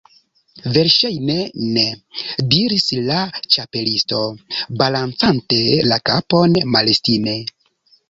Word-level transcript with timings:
"Verŝajne 0.77 1.35
ne," 1.75 1.83
diris 2.55 2.89
la 3.11 3.19
Ĉapelisto, 3.57 4.25
balancante 4.83 5.63
la 5.93 6.05
kapon 6.13 6.63
malestime. 6.75 7.43